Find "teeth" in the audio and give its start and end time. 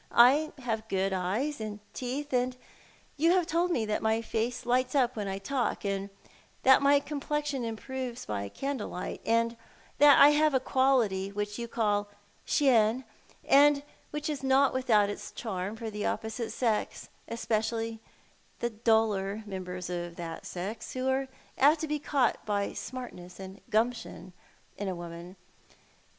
1.93-2.33